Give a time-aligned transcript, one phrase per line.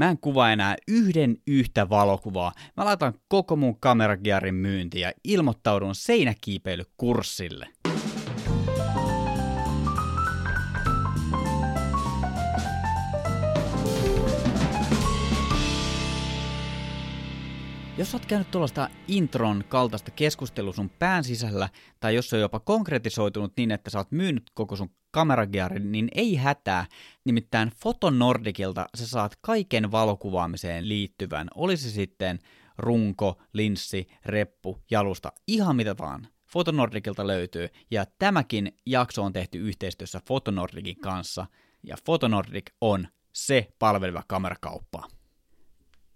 [0.00, 2.52] Mä en kuvaa enää yhden yhtä valokuvaa.
[2.76, 7.68] Mä laitan koko mun kameragiarin myyntiin ja ilmoittaudun seinäkiipeilykurssille.
[18.00, 21.68] Jos oot käynyt tuollaista intron kaltaista keskustelua sun pään sisällä,
[22.00, 26.08] tai jos se on jopa konkretisoitunut niin, että sä oot myynyt koko sun kameragearin, niin
[26.14, 26.86] ei hätää.
[27.24, 32.38] Nimittäin Fotonordikilta sä saat kaiken valokuvaamiseen liittyvän, olisi sitten
[32.78, 36.28] runko, linssi, reppu, jalusta, ihan mitä vaan.
[36.46, 41.46] Fotonordikilta löytyy, ja tämäkin jakso on tehty yhteistyössä Fotonordikin kanssa,
[41.82, 45.19] ja Fotonordik on se palveleva kamerakauppa.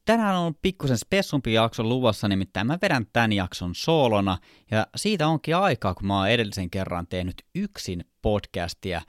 [0.04, 4.38] Tänään on pikkusen spessumpi jakso luvassa, nimittäin mä vedän tämän jakson soolona,
[4.70, 9.00] ja siitä onkin aikaa, kun mä oon edellisen kerran tehnyt yksin podcastia.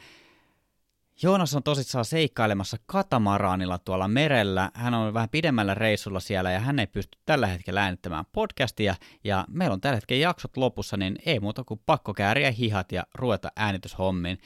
[1.22, 4.72] Joonas on tosissaan seikkailemassa katamaraanilla tuolla merellä.
[4.74, 8.96] Hän on vähän pidemmällä reissulla siellä ja hän ei pysty tällä hetkellä äänittämään podcastia.
[9.24, 13.04] Ja meillä on tällä hetkellä jaksot lopussa, niin ei muuta kuin pakko kääriä hihat ja
[13.16, 14.38] ruveta äänityshommiin.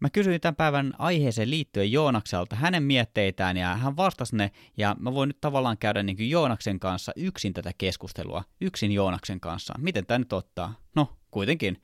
[0.00, 5.14] Mä kysyin tämän päivän aiheeseen liittyen Joonakselta hänen mietteitään ja hän vastasi ne ja mä
[5.14, 9.74] voin nyt tavallaan käydä niin kuin Joonaksen kanssa yksin tätä keskustelua, yksin Joonaksen kanssa.
[9.78, 10.74] Miten tämä nyt ottaa?
[10.94, 11.82] No, kuitenkin.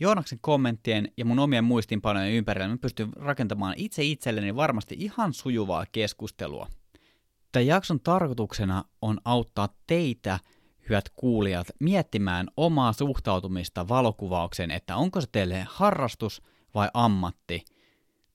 [0.00, 5.84] Joonaksen kommenttien ja mun omien muistinpanojen ympärillä mä pystyn rakentamaan itse itselleni varmasti ihan sujuvaa
[5.92, 6.68] keskustelua.
[7.52, 10.38] Tämän jakson tarkoituksena on auttaa teitä,
[10.88, 16.42] hyvät kuulijat, miettimään omaa suhtautumista valokuvaukseen, että onko se teille harrastus–
[16.74, 17.64] vai ammatti.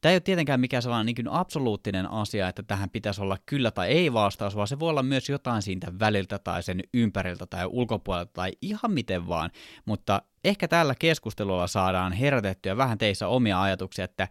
[0.02, 3.88] Tämä ei ole tietenkään mikään sellainen niin absoluuttinen asia, että tähän pitäisi olla kyllä tai
[3.88, 8.31] ei vastaus, vaan se voi olla myös jotain siitä väliltä tai sen ympäriltä tai ulkopuolelta
[8.34, 9.52] tai ihan miten vaan.
[9.86, 14.28] Mutta ehkä tällä keskustelulla saadaan herätettyä vähän teissä omia ajatuksia, että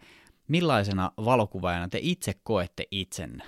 [0.47, 3.43] millaisena valokuvaajana te itse koette itsenne.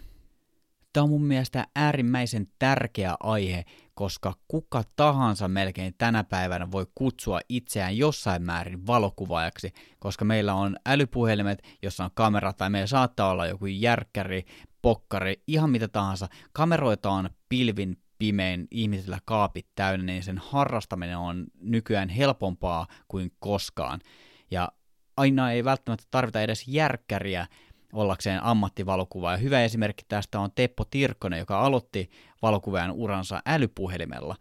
[0.94, 3.66] Tämä on mun mielestä äärimmäisen tärkeä aihe,
[4.02, 10.78] koska kuka tahansa melkein tänä päivänä voi kutsua itseään jossain määrin valokuvaajaksi, koska meillä on
[10.85, 14.45] älypuhelimet, jossa on kamera, tai meillä saattaa olla joku järkkäri,
[14.81, 16.28] pokkari, ihan mitä tahansa.
[16.53, 24.00] Kameroita on pilvin pimein ihmisillä kaapit täynnä, niin sen harrastaminen on nykyään helpompaa kuin koskaan.
[24.51, 24.72] Ja
[25.17, 27.47] aina ei välttämättä tarvita edes järkkäriä
[27.94, 29.31] ollakseen ammattivalokuva.
[29.31, 32.09] Ja hyvä esimerkki tästä on Teppo Tirkkonen, joka aloitti
[32.41, 34.35] valokuvaajan uransa älypuhelimella.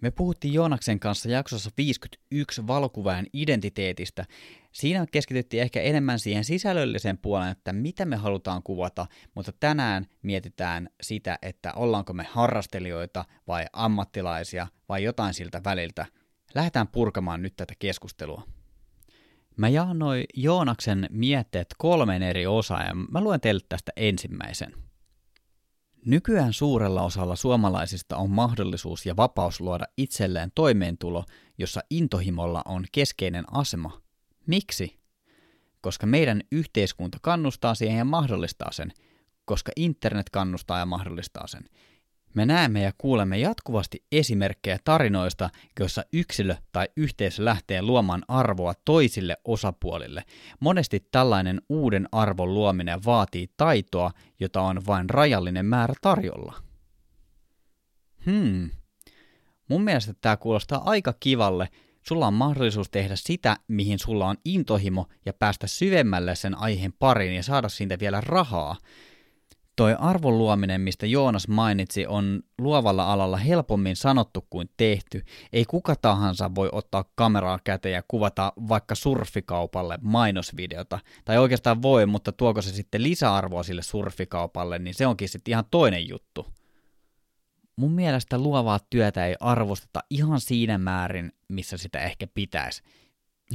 [0.00, 4.26] Me puhuttiin Joonaksen kanssa jaksossa 51 valokuvaajan identiteetistä.
[4.72, 10.88] Siinä keskityttiin ehkä enemmän siihen sisällölliseen puoleen, että mitä me halutaan kuvata, mutta tänään mietitään
[11.02, 16.06] sitä, että ollaanko me harrastelijoita vai ammattilaisia vai jotain siltä väliltä.
[16.54, 18.42] Lähdetään purkamaan nyt tätä keskustelua.
[19.60, 24.72] Mä jaanoin Joonaksen mietteet kolmeen eri osaan ja mä luen teille tästä ensimmäisen.
[26.06, 31.24] Nykyään suurella osalla suomalaisista on mahdollisuus ja vapaus luoda itselleen toimeentulo,
[31.58, 34.00] jossa intohimolla on keskeinen asema.
[34.46, 35.00] Miksi?
[35.80, 38.92] Koska meidän yhteiskunta kannustaa siihen ja mahdollistaa sen,
[39.44, 41.64] koska internet kannustaa ja mahdollistaa sen.
[42.34, 49.36] Me näemme ja kuulemme jatkuvasti esimerkkejä tarinoista, joissa yksilö tai yhteisö lähtee luomaan arvoa toisille
[49.44, 50.24] osapuolille.
[50.60, 54.10] Monesti tällainen uuden arvon luominen vaatii taitoa,
[54.40, 56.62] jota on vain rajallinen määrä tarjolla.
[58.26, 58.70] Hmm.
[59.68, 61.68] Mun mielestä tämä kuulostaa aika kivalle.
[62.02, 67.36] Sulla on mahdollisuus tehdä sitä, mihin sulla on intohimo ja päästä syvemmälle sen aiheen pariin
[67.36, 68.76] ja saada siitä vielä rahaa–
[69.80, 75.24] toi arvon luominen, mistä Joonas mainitsi, on luovalla alalla helpommin sanottu kuin tehty.
[75.52, 80.98] Ei kuka tahansa voi ottaa kameraa käteen ja kuvata vaikka surfikaupalle mainosvideota.
[81.24, 85.64] Tai oikeastaan voi, mutta tuoko se sitten lisäarvoa sille surfikaupalle, niin se onkin sitten ihan
[85.70, 86.46] toinen juttu.
[87.76, 92.82] Mun mielestä luovaa työtä ei arvosteta ihan siinä määrin, missä sitä ehkä pitäisi.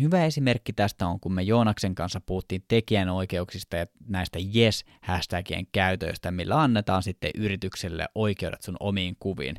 [0.02, 6.62] Hyvä esimerkki tästä on, kun me Joonaksen kanssa puhuttiin tekijänoikeuksista ja näistä yes-hashtagien käytöistä, millä
[6.62, 9.56] annetaan sitten yritykselle oikeudet sun omiin kuviin.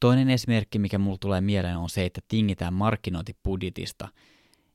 [0.00, 4.08] Toinen esimerkki, mikä mulle tulee mieleen, on se, että tingitään markkinointibudjetista.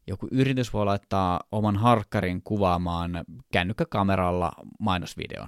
[0.08, 3.12] Joku yritys voi laittaa oman harkkarin kuvaamaan
[3.54, 5.48] kännykkäkameralla mainosvideon.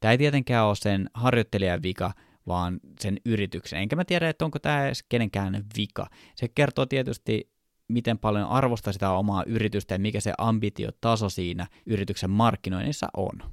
[0.00, 2.12] Tämä ei tietenkään ole sen harjoittelijan vika,
[2.46, 3.78] vaan sen yrityksen.
[3.78, 6.06] Enkä mä tiedä, että onko tämä edes kenenkään vika.
[6.34, 7.51] Se kertoo tietysti
[7.92, 13.52] miten paljon arvostaa sitä omaa yritystä ja mikä se ambitiotaso siinä yrityksen markkinoinnissa on.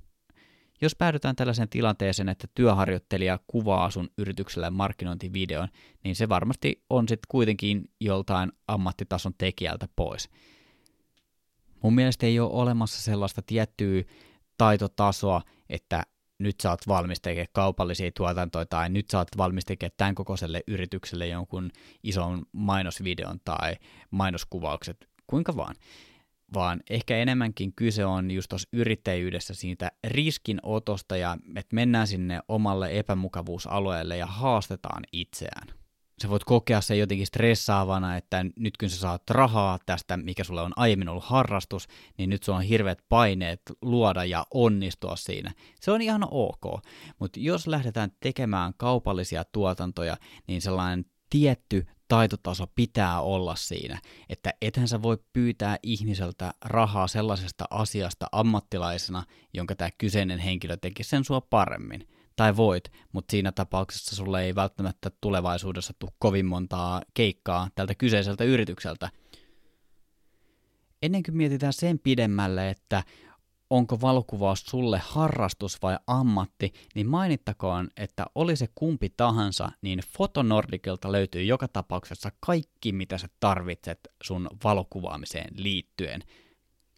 [0.82, 5.68] Jos päädytään tällaiseen tilanteeseen, että työharjoittelija kuvaa sun yritykselle markkinointivideon,
[6.04, 10.30] niin se varmasti on sitten kuitenkin joltain ammattitason tekijältä pois.
[11.84, 14.04] Mun mielestä ei ole olemassa sellaista tiettyä
[14.58, 16.04] taitotasoa, että
[16.40, 20.62] nyt sä oot valmis tekemään kaupallisia tuotantoja tai nyt sä oot valmis tekemään tämän kokoiselle
[20.68, 21.72] yritykselle jonkun
[22.04, 23.76] ison mainosvideon tai
[24.12, 25.76] mainoskuvaukset, kuinka vaan.
[26.54, 33.00] Vaan ehkä enemmänkin kyse on just tuossa yrittäjyydessä siitä riskinotosta ja että mennään sinne omalle
[33.00, 35.79] epämukavuusalueelle ja haastetaan itseään
[36.22, 40.62] sä voit kokea se jotenkin stressaavana, että nyt kun sä saat rahaa tästä, mikä sulle
[40.62, 41.88] on aiemmin ollut harrastus,
[42.18, 45.52] niin nyt sulla on hirveät paineet luoda ja onnistua siinä.
[45.82, 46.84] Se on ihan ok,
[47.20, 50.18] mutta jos lähdetään tekemään kaupallisia tuotantoja,
[50.48, 54.00] niin sellainen tietty taitotaso pitää olla siinä,
[54.30, 59.24] että ethän sä voi pyytää ihmiseltä rahaa sellaisesta asiasta ammattilaisena,
[59.54, 62.08] jonka tämä kyseinen henkilö teki sen sua paremmin
[62.40, 68.44] tai voit, mutta siinä tapauksessa sulle ei välttämättä tulevaisuudessa tule kovin montaa keikkaa tältä kyseiseltä
[68.44, 69.10] yritykseltä.
[71.02, 73.04] Ennen kuin mietitään sen pidemmälle, että
[73.70, 81.12] onko valokuvaus sulle harrastus vai ammatti, niin mainittakoon, että oli se kumpi tahansa, niin Fotonordicilta
[81.12, 86.22] löytyy joka tapauksessa kaikki, mitä sä tarvitset sun valokuvaamiseen liittyen.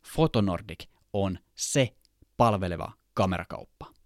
[0.04, 1.96] Fotonordic on se
[2.38, 4.01] palveleva kamerakauppa.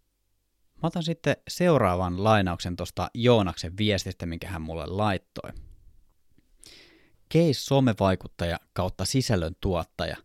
[0.85, 5.51] Mä otan sitten seuraavan lainauksen tuosta Joonaksen viestistä, minkä hän mulle laittoi.
[7.33, 10.17] Case somevaikuttaja kautta sisällön tuottaja.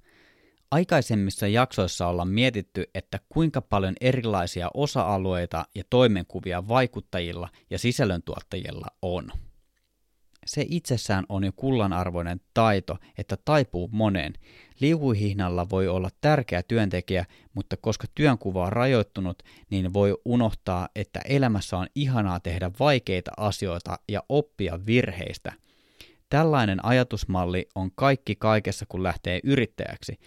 [0.70, 9.32] Aikaisemmissa jaksoissa ollaan mietitty, että kuinka paljon erilaisia osa-alueita ja toimenkuvia vaikuttajilla ja sisällöntuottajilla on.
[10.46, 14.32] Se itsessään on jo kullanarvoinen taito, että taipuu moneen.
[14.80, 21.76] Liukuhihnalla voi olla tärkeä työntekijä, mutta koska työnkuva on rajoittunut, niin voi unohtaa, että elämässä
[21.78, 25.52] on ihanaa tehdä vaikeita asioita ja oppia virheistä.
[26.28, 30.18] Tällainen ajatusmalli on kaikki kaikessa, kun lähtee yrittäjäksi.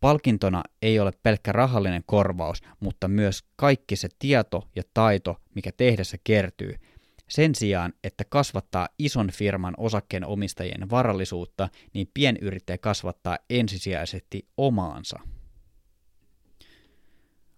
[0.00, 6.16] Palkintona ei ole pelkkä rahallinen korvaus, mutta myös kaikki se tieto ja taito, mikä tehdessä
[6.24, 6.74] kertyy–
[7.28, 15.18] sen sijaan, että kasvattaa ison firman osakkeen omistajien varallisuutta, niin pienyrittäjä kasvattaa ensisijaisesti omaansa.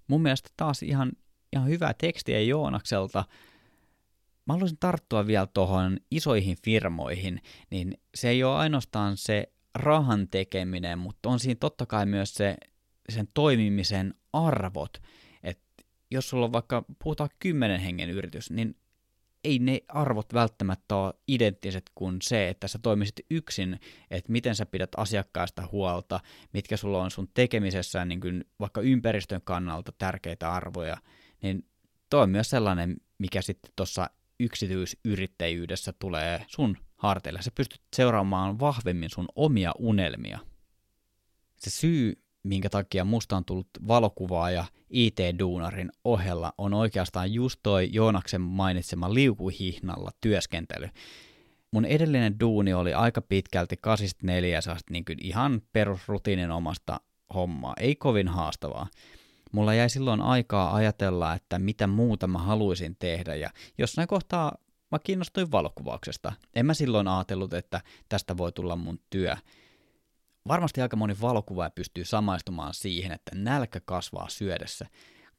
[0.08, 1.12] Mun mielestä taas ihan,
[1.52, 3.24] ihan hyvää tekstiä Joonakselta.
[4.46, 7.40] Mä haluaisin tarttua vielä tuohon isoihin firmoihin,
[7.70, 12.56] niin se ei ole ainoastaan se rahan tekeminen, mutta on siinä totta kai myös se
[13.08, 15.02] sen toimimisen arvot.
[15.42, 15.60] Et
[16.10, 18.76] jos sulla on vaikka, puhutaan kymmenen hengen yritys, niin
[19.44, 24.66] ei ne arvot välttämättä ole identtiset kuin se, että sä toimisit yksin, että miten sä
[24.66, 26.20] pidät asiakkaista huolta,
[26.52, 30.96] mitkä sulla on sun tekemisessä niin kuin vaikka ympäristön kannalta tärkeitä arvoja,
[31.42, 31.66] niin
[32.10, 34.10] toi on myös sellainen, mikä sitten tuossa
[34.40, 37.42] yksityisyrittäjyydessä tulee sun harteille.
[37.42, 40.38] Sä pystyt seuraamaan vahvemmin sun omia unelmia.
[41.56, 48.40] Se syy, minkä takia musta on tullut valokuvaaja IT-duunarin ohella, on oikeastaan just toi Joonaksen
[48.40, 50.88] mainitsema liukuhihnalla työskentely.
[51.70, 54.60] Mun edellinen duuni oli aika pitkälti 84
[54.90, 57.00] niin ihan perusrutiinin omasta
[57.34, 58.86] hommaa, ei kovin haastavaa.
[59.52, 64.52] Mulla jäi silloin aikaa ajatella, että mitä muuta mä haluaisin tehdä, ja jossain kohtaa
[64.90, 66.32] mä kiinnostuin valokuvauksesta.
[66.54, 69.36] En mä silloin ajatellut, että tästä voi tulla mun työ
[70.48, 74.86] varmasti aika moni valokuvaaja pystyy samaistumaan siihen, että nälkä kasvaa syödessä.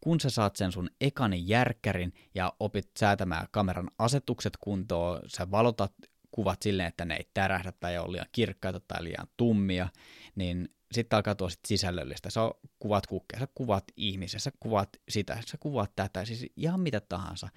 [0.01, 5.93] Kun sä saat sen sun ekani järkkärin ja opit säätämään kameran asetukset kuntoon, sä valotat
[6.31, 9.89] kuvat silleen, että ne ei tärähdä tai ole liian kirkkaita tai liian tummia,
[10.35, 12.29] niin sitten alkaa tuoda sit sisällöllistä.
[12.29, 12.41] Sä
[12.79, 17.49] kuvat kukkeja, sä kuvat ihmisiä, sä kuvat sitä, sä kuvat tätä, siis ihan mitä tahansa.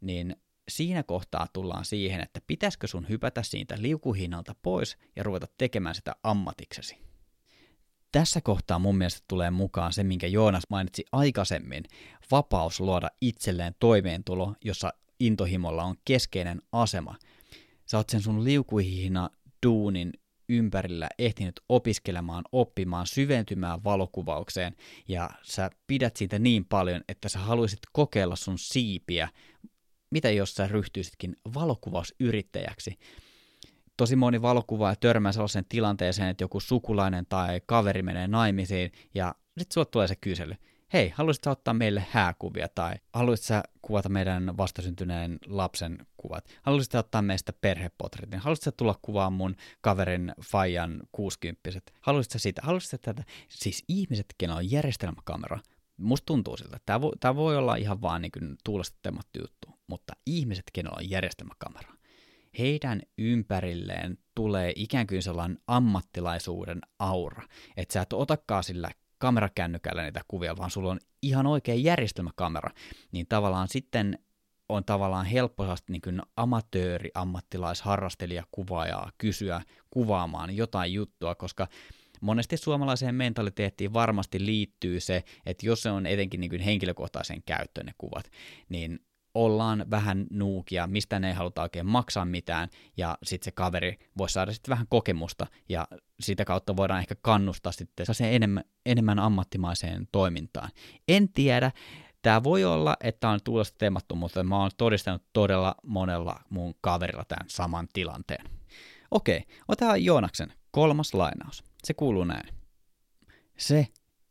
[0.00, 0.36] Niin
[0.70, 6.16] siinä kohtaa tullaan siihen, että pitäisikö sun hypätä siitä liukuhinnalta pois ja ruveta tekemään sitä
[6.22, 6.98] ammatiksesi.
[8.12, 11.84] Tässä kohtaa mun mielestä tulee mukaan se, minkä Joonas mainitsi aikaisemmin,
[12.30, 17.16] vapaus luoda itselleen toimeentulo, jossa intohimolla on keskeinen asema.
[17.86, 19.30] Sä oot sen sun liukuhihna
[19.66, 20.12] duunin
[20.48, 24.76] ympärillä ehtinyt opiskelemaan, oppimaan, syventymään valokuvaukseen,
[25.08, 29.28] ja sä pidät siitä niin paljon, että sä haluaisit kokeilla sun siipiä
[30.10, 32.98] mitä jos sä ryhtyisitkin valokuvausyrittäjäksi?
[33.96, 39.74] Tosi moni valokuvaaja törmää sellaiseen tilanteeseen, että joku sukulainen tai kaveri menee naimisiin ja sitten
[39.74, 40.54] sulle tulee se kysely.
[40.92, 46.44] Hei, haluaisitko ottaa meille hääkuvia tai haluaisitko kuvata meidän vastasyntyneen lapsen kuvat?
[46.62, 48.40] Haluaisitko ottaa meistä perhepotretin?
[48.40, 51.92] Haluaisitko tulla kuvaamaan mun kaverin Fajan kuusikymppiset?
[52.00, 52.62] Haluaisitko sitä?
[52.64, 53.24] Haluaisitko tätä?
[53.48, 55.58] Siis ihmisetkin on järjestelmäkamera.
[55.96, 56.78] Musta tuntuu siltä.
[56.86, 61.92] Tämä voi, tämä voi olla ihan vaan niin tuulesta juttu mutta ihmiset, kenellä on järjestelmäkamera,
[62.58, 67.42] heidän ympärilleen tulee ikään kuin sellainen ammattilaisuuden aura,
[67.76, 72.70] että sä et otakaan sillä kamerakännykällä niitä kuvia, vaan sulla on ihan oikea järjestelmäkamera,
[73.12, 74.18] niin tavallaan sitten
[74.68, 81.68] on tavallaan helppo niin kuin amatööri, ammattilais, harrastelija, kuvaajaa kysyä kuvaamaan jotain juttua, koska
[82.20, 87.86] monesti suomalaiseen mentaliteettiin varmasti liittyy se, että jos se on etenkin niin kuin henkilökohtaisen käyttöön
[87.86, 88.30] ne kuvat,
[88.68, 89.00] niin
[89.34, 94.30] ollaan vähän nuukia, mistä ne ei haluta oikein maksaa mitään, ja sitten se kaveri voi
[94.30, 95.88] saada sitten vähän kokemusta, ja
[96.20, 100.70] sitä kautta voidaan ehkä kannustaa sitten enemmän, enemmän ammattimaiseen toimintaan.
[101.08, 101.70] En tiedä,
[102.22, 107.24] Tämä voi olla, että on tuulesta teemattu, mutta mä oon todistanut todella monella mun kaverilla
[107.24, 108.44] tämän saman tilanteen.
[109.10, 111.64] Okei, otetaan Joonaksen kolmas lainaus.
[111.84, 112.54] Se kuuluu näin.
[113.58, 113.86] Se,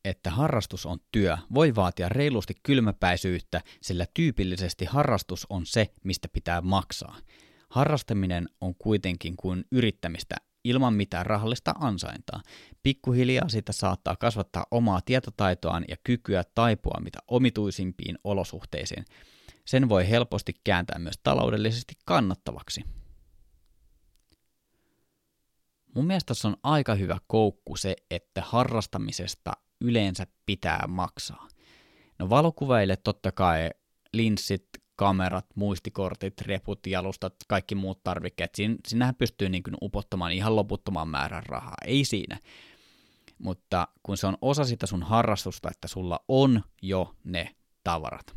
[0.05, 6.61] että harrastus on työ, voi vaatia reilusti kylmäpäisyyttä, sillä tyypillisesti harrastus on se, mistä pitää
[6.61, 7.17] maksaa.
[7.69, 12.41] Harrastaminen on kuitenkin kuin yrittämistä ilman mitään rahallista ansaintaa.
[12.83, 19.05] Pikkuhiljaa sitä saattaa kasvattaa omaa tietotaitoaan ja kykyä taipua mitä omituisimpiin olosuhteisiin.
[19.65, 22.83] Sen voi helposti kääntää myös taloudellisesti kannattavaksi.
[25.95, 31.47] Mun mielestä tässä on aika hyvä koukku se, että harrastamisesta yleensä pitää maksaa.
[32.19, 33.69] No valokuvaille totta kai
[34.13, 38.55] linssit, kamerat, muistikortit, reput, jalustat, kaikki muut tarvikkeet.
[38.55, 42.39] Siin, sinähän pystyy niin kuin upottamaan ihan loputtoman määrän rahaa, ei siinä.
[43.37, 48.35] Mutta kun se on osa sitä sun harrastusta, että sulla on jo ne tavarat,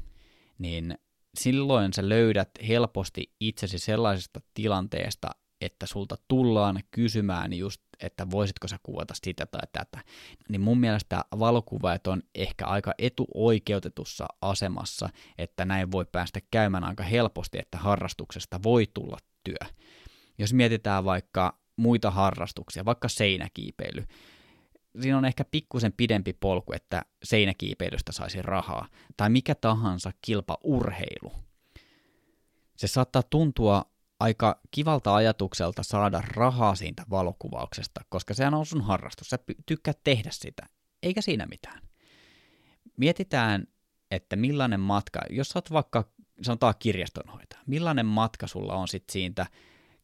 [0.58, 0.99] niin
[1.34, 5.30] silloin sä löydät helposti itsesi sellaisesta tilanteesta,
[5.64, 10.04] että sulta tullaan kysymään just, että voisitko sä kuvata sitä tai tätä,
[10.49, 17.02] niin mun mielestä valokuvaajat on ehkä aika etuoikeutetussa asemassa, että näin voi päästä käymään aika
[17.02, 19.69] helposti, että harrastuksesta voi tulla työ.
[20.38, 24.04] Jos mietitään vaikka muita harrastuksia, vaikka seinäkiipeily,
[25.00, 31.33] siinä on ehkä pikkusen pidempi polku, että seinäkiipeilystä saisi rahaa, tai mikä tahansa kilpaurheilu.
[32.76, 33.91] Se saattaa tuntua
[34.23, 40.31] aika kivalta ajatukselta saada rahaa siitä valokuvauksesta, koska sehän on sun harrastus, sä tykkäät tehdä
[40.33, 40.67] sitä,
[41.02, 41.83] eikä siinä mitään.
[42.97, 43.67] Mietitään,
[44.11, 46.05] että millainen matka, jos sä oot vaikka,
[46.43, 49.47] sanotaan kirjastonhoitaja, millainen matka sulla on sitten siitä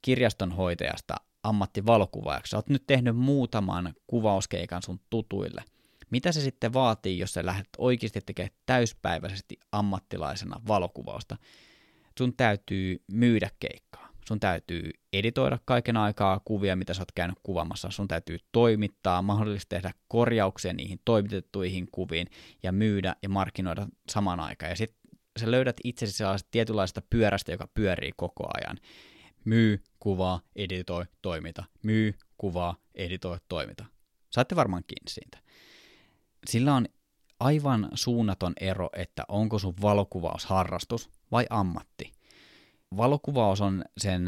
[0.03, 2.51] kirjastonhoitajasta ammattivalokuvaajaksi.
[2.51, 5.65] Sä oot nyt tehnyt muutaman kuvauskeikan sun tutuille.
[6.11, 11.37] Mitä se sitten vaatii, jos sä lähdet oikeasti tekemään täyspäiväisesti ammattilaisena valokuvausta?
[12.19, 13.98] Sun täytyy myydä keikkaa
[14.29, 19.69] sun täytyy editoida kaiken aikaa kuvia, mitä sä oot käynyt kuvaamassa, sun täytyy toimittaa, mahdollisesti
[19.69, 22.27] tehdä korjauksia niihin toimitettuihin kuviin
[22.63, 24.71] ja myydä ja markkinoida saman aikaan.
[24.71, 25.01] Ja sitten
[25.41, 28.79] sä löydät itsesi sellaisesta tietynlaisesta pyörästä, joka pyörii koko ajan.
[29.45, 31.65] Myy, kuvaa, editoi, toimita.
[31.83, 33.85] Myy, kuvaa, editoi, toimita.
[34.31, 35.39] Saatte varmaan kiinni siitä.
[36.47, 36.87] Sillä on
[37.41, 42.18] aivan suunnaton ero, että onko sun valokuvaus harrastus vai ammatti
[42.97, 44.23] valokuvaus on sen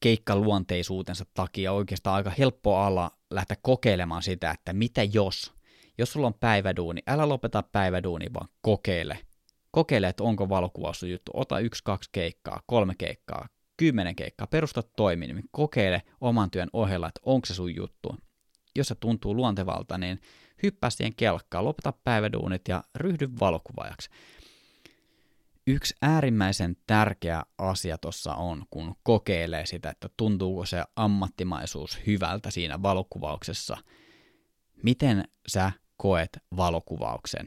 [0.00, 5.52] keikkaluonteisuutensa takia oikeastaan aika helppo ala lähteä kokeilemaan sitä, että mitä jos,
[5.98, 9.18] jos sulla on päiväduuni, älä lopeta päiväduuni, vaan kokeile.
[9.70, 11.30] Kokeile, että onko valokuvaus sun juttu.
[11.34, 17.20] Ota yksi, kaksi keikkaa, kolme keikkaa, kymmenen keikkaa, perusta toiminimi, kokeile oman työn ohella, että
[17.24, 18.16] onko se sun juttu.
[18.76, 20.20] Jos se tuntuu luontevalta, niin
[20.62, 24.10] hyppää siihen kelkkaan, lopeta päiväduunit ja ryhdy valokuvaajaksi.
[25.66, 32.82] Yksi äärimmäisen tärkeä asia tuossa on, kun kokeilee sitä, että tuntuuko se ammattimaisuus hyvältä siinä
[32.82, 33.76] valokuvauksessa.
[34.82, 37.46] Miten sä koet valokuvauksen?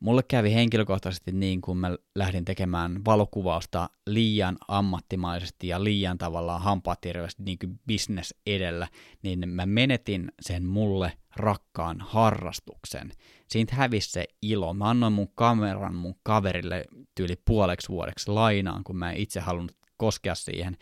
[0.00, 7.42] Mulle kävi henkilökohtaisesti niin, kun mä lähdin tekemään valokuvausta liian ammattimaisesti ja liian tavallaan hampaatirveesti
[7.42, 8.88] niin kuin business edellä,
[9.22, 13.12] niin mä menetin sen mulle rakkaan harrastuksen.
[13.48, 14.74] Siitä hävisi se ilo.
[14.74, 19.76] Mä annoin mun kameran mun kaverille tyyli puoleksi vuodeksi lainaan, kun mä en itse halunnut
[19.96, 20.76] koskea siihen.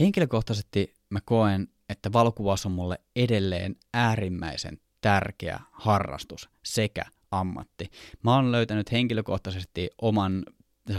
[0.00, 7.90] Henkilökohtaisesti mä koen, että valokuvaus on mulle edelleen äärimmäisen tärkeä harrastus sekä ammatti.
[8.22, 10.44] Mä oon löytänyt henkilökohtaisesti oman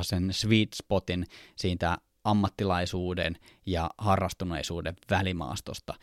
[0.01, 1.25] sen sweet spotin
[1.55, 5.93] siitä ammattilaisuuden ja harrastuneisuuden välimaastosta.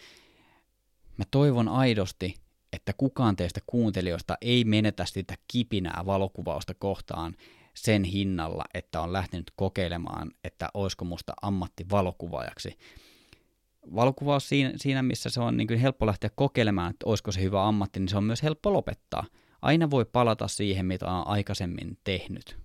[1.17, 2.35] Mä toivon aidosti,
[2.73, 7.35] että kukaan teistä kuuntelijoista ei menetä sitä kipinää valokuvausta kohtaan
[7.75, 12.79] sen hinnalla, että on lähtenyt kokeilemaan, että olisiko musta ammattivalokuvaajaksi.
[13.95, 17.69] Valokuvaus siinä, siinä missä se on niin kuin helppo lähteä kokeilemaan, että olisiko se hyvä
[17.69, 19.25] ammatti, niin se on myös helppo lopettaa.
[19.63, 22.57] Aina voi palata siihen, mitä on aikaisemmin tehnyt.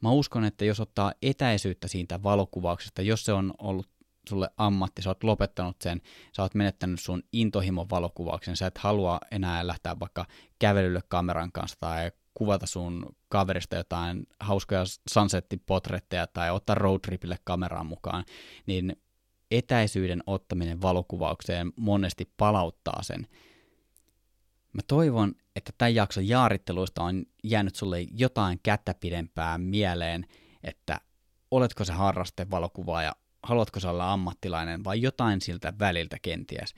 [0.00, 3.88] Mä uskon, että jos ottaa etäisyyttä siitä valokuvauksesta, jos se on ollut
[4.28, 6.02] sulle ammatti, sä oot lopettanut sen,
[6.36, 10.26] sä oot menettänyt sun intohimon valokuvauksen, sä et halua enää lähteä vaikka
[10.58, 18.24] kävelylle kameran kanssa tai kuvata sun kaverista jotain hauskoja sunsettipotretteja tai ottaa roadtripille kameraan mukaan,
[18.66, 18.96] niin
[19.50, 23.26] etäisyyden ottaminen valokuvaukseen monesti palauttaa sen.
[24.72, 30.26] Mä toivon, että tämän jakson jaaritteluista on jäänyt sulle jotain kättä pidempää mieleen,
[30.62, 31.00] että
[31.50, 33.12] oletko se harraste valokuvaaja,
[33.44, 36.74] haluatko sä olla ammattilainen vai jotain siltä väliltä kenties.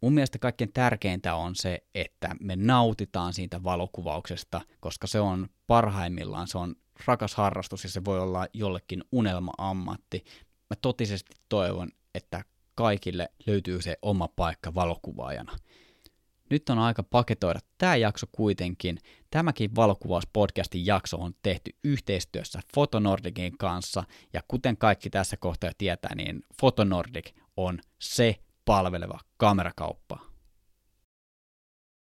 [0.00, 6.48] Mun mielestä kaikkein tärkeintä on se, että me nautitaan siitä valokuvauksesta, koska se on parhaimmillaan,
[6.48, 6.74] se on
[7.06, 10.24] rakas harrastus ja se voi olla jollekin unelma-ammatti.
[10.70, 15.56] Mä totisesti toivon, että kaikille löytyy se oma paikka valokuvaajana.
[16.50, 18.98] Nyt on aika paketoida tämä jakso kuitenkin.
[19.30, 26.42] Tämäkin valokuvauspodcastin jakso on tehty yhteistyössä Fotonordicin kanssa, ja kuten kaikki tässä kohtaa tietää, niin
[26.60, 30.27] Fotonordic on se palveleva kamerakauppa